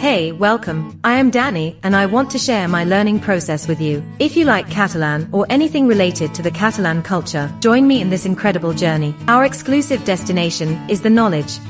[0.00, 0.98] Hey, welcome.
[1.04, 4.02] I am Danny, and I want to share my learning process with you.
[4.18, 8.24] If you like Catalan or anything related to the Catalan culture, join me in this
[8.24, 9.14] incredible journey.
[9.28, 11.60] Our exclusive destination is the knowledge.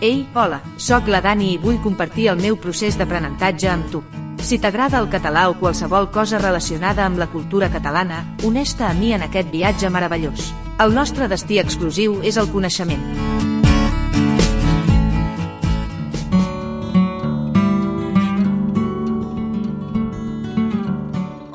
[0.00, 4.02] Ei, hola, sóc la Dani i vull compartir el meu procés d'aprenentatge amb tu.
[4.40, 9.12] Si t'agrada el català o qualsevol cosa relacionada amb la cultura catalana, uneix-te a mi
[9.12, 10.48] en aquest viatge meravellós.
[10.80, 13.35] El nostre destí exclusiu és el coneixement.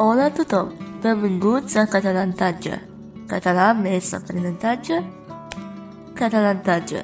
[0.03, 0.71] Hola a tothom,
[1.03, 2.73] benvinguts a Catalantatge.
[3.29, 4.95] Català més aprenentatge,
[6.17, 7.03] Catalantatge.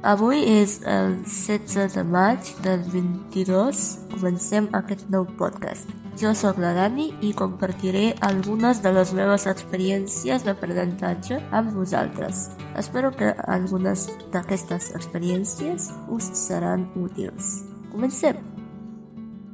[0.00, 3.82] Avui és el 16 de maig del 22.
[4.14, 5.92] Comencem aquest nou podcast.
[6.16, 12.46] Jo sóc la Dani i compartiré algunes de les meves experiències d'aprenentatge amb vosaltres.
[12.80, 17.58] Espero que algunes d'aquestes experiències us seran útils.
[17.92, 18.40] Comencem!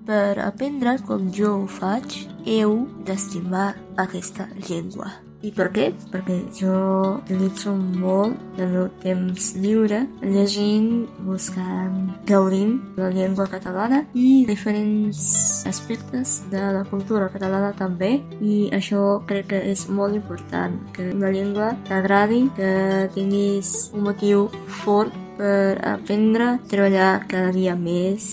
[0.06, 5.12] Per aprendre com jo ho faig, heu d'estimar aquesta llengua.
[5.44, 5.90] I per què?
[6.08, 6.74] Perquè jo
[7.18, 15.20] utilitzo molt del meu temps lliure llegint, buscant, gaudint la llengua catalana i diferents
[15.68, 18.22] aspectes de la cultura catalana també.
[18.40, 22.72] I això crec que és molt important, que una llengua t'agradi, que
[23.12, 24.48] tinguis un motiu
[24.80, 28.32] fort per aprendre, treballar cada dia més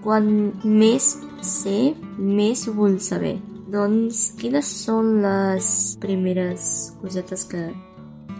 [0.00, 0.28] quan
[0.64, 3.38] més sé, més vull saber.
[3.68, 6.68] Doncs, quines són les primeres
[7.02, 7.66] cosetes que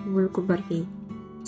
[0.09, 0.84] vull compartir?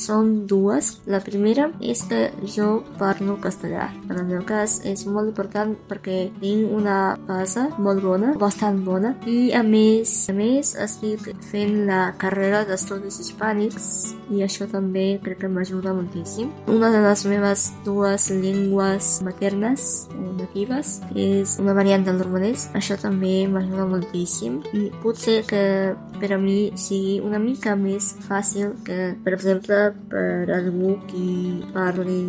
[0.01, 0.95] Són dues.
[1.11, 2.21] La primera és que
[2.55, 2.69] jo
[3.01, 3.91] parlo castellà.
[4.09, 9.15] En el meu cas és molt important perquè tinc una base molt bona, bastant bona,
[9.29, 13.91] i a més, a més estic fent la carrera d'estudis hispànics
[14.31, 16.51] i això també crec que m'ajuda moltíssim.
[16.71, 22.69] Una de les meves dues llengües maternes o natives és una variant del romanès.
[22.79, 25.63] Això també m'ajuda moltíssim i potser que
[26.21, 32.21] per a mi sigui una mica més fàcil que, per exemple, per algú qui parli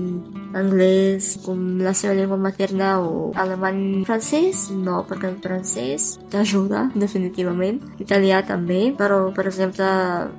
[0.57, 7.81] anglès com la seva llengua materna o alemany francès, no, perquè el francès t'ajuda definitivament.
[8.03, 9.87] Italià també, però per exemple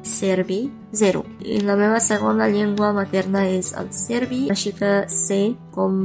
[0.06, 1.24] serbi, zero.
[1.40, 6.02] I la meva segona llengua materna és el serbi, així que sé com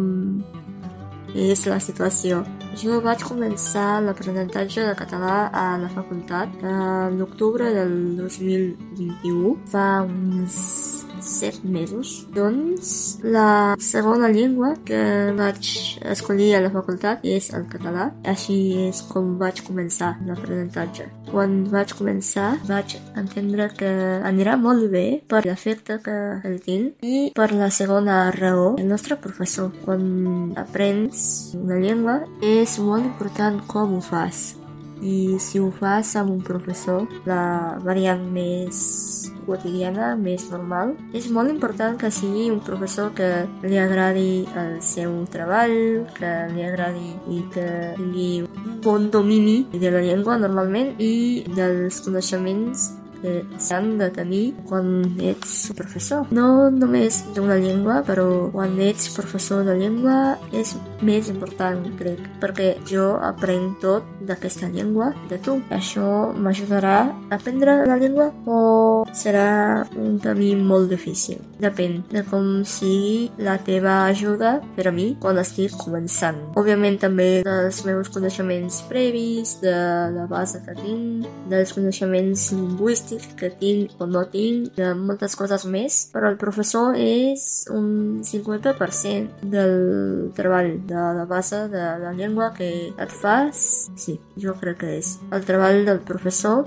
[1.37, 2.43] és la situació.
[2.77, 10.96] Jo vaig començar l'aprenentatge de català a la facultat a l'octubre del 2021, fa uns
[11.27, 12.25] set mesos.
[12.33, 14.99] Doncs la segona llengua que
[15.37, 15.71] vaig
[16.07, 18.09] escollir a la facultat és el català.
[18.27, 18.57] Així
[18.87, 21.07] és com vaig començar l'aprenentatge.
[21.27, 23.89] Quan vaig començar vaig entendre que
[24.27, 26.17] anirà molt bé per l'efecte que
[26.47, 29.73] el tinc i per la segona raó, el nostre professor.
[29.85, 34.56] Quan aprens una llengua és molt important com ho fas
[35.01, 41.51] i si ho fas amb un professor, la variant més quotidiana, més normal, és molt
[41.53, 45.77] important que sigui un professor que li agradi el seu treball,
[46.17, 52.01] que li agradi i que tingui un bon domini de la llengua normalment i dels
[52.05, 52.91] coneixements
[53.21, 56.27] que s'han de tenir quan ets professor.
[56.31, 62.75] No només d'una llengua, però quan ets professor de llengua és més important, crec, perquè
[62.89, 65.59] jo aprenc tot d'aquesta llengua de tu.
[65.73, 71.41] Això m'ajudarà a aprendre la llengua o serà un camí molt difícil.
[71.61, 76.39] Depèn de com sigui la teva ajuda per a mi quan estic començant.
[76.59, 79.75] Òbviament també dels meus coneixements previs, de
[80.13, 83.06] la base que tinc, dels coneixements lingüístics
[83.39, 89.47] que tinc o no tinc, de moltes coses més, però el professor és un 50%
[89.53, 93.89] del treball, de la base de la llengua que et fas.
[93.95, 96.65] Sí, jo crec que és el treball del professor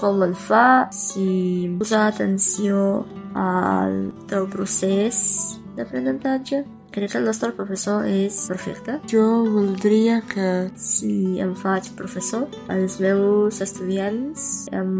[0.00, 3.04] com el fa, si posa atenció
[3.36, 5.18] al teu procés
[5.76, 6.64] d'aprenentatge.
[6.90, 8.96] Crec que el nostre professor és perfecte.
[9.10, 14.90] Jo voldria que, si em faig professor, els meus estudiants em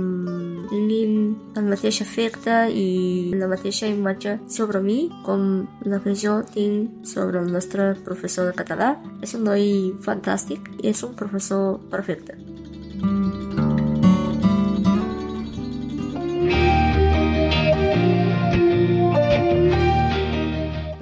[0.70, 1.17] tinguin
[1.59, 7.43] el mateix efecte i la mateixa imatge sobre mi com la que jo tinc sobre
[7.43, 8.94] el nostre professor de català.
[9.25, 12.38] És un noi fantàstic i és un professor perfecte.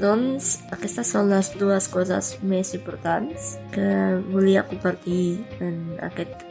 [0.09, 3.89] Doncs aquestes són les dues coses més importants que
[4.33, 5.25] volia compartir
[5.61, 6.48] en aquest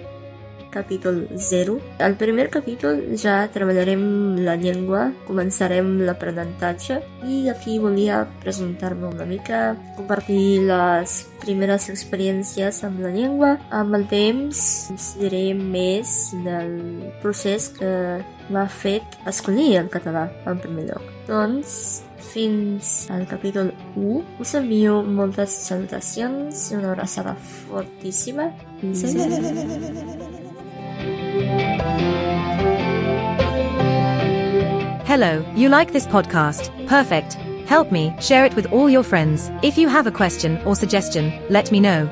[0.71, 1.77] capítol 0.
[1.99, 9.75] Al primer capítol ja treballarem la llengua, començarem l'aprenentatge i aquí volia presentar-me una mica,
[9.97, 13.55] compartir les primeres experiències amb la llengua.
[13.71, 16.75] Amb el temps us diré més del
[17.21, 17.93] procés que
[18.49, 21.15] m'ha fet escollir el català en primer lloc.
[21.27, 24.23] Doncs fins al capítol 1.
[24.43, 30.46] Us envio moltes salutacions, una abraçada fortíssima i
[35.05, 36.69] Hello, you like this podcast?
[36.87, 37.37] Perfect.
[37.65, 39.49] Help me share it with all your friends.
[39.63, 42.07] If you have a question or suggestion, let me know.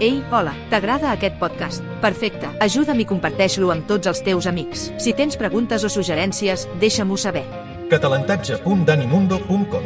[0.00, 1.82] Ei, hola, t'agrada aquest podcast?
[2.00, 4.90] Perfecte, ajuda'm i comparteix-lo amb tots els teus amics.
[4.98, 7.44] Si tens preguntes o suggerències, deixa-m'ho saber.
[7.90, 9.84] catalantatge.danimundo.com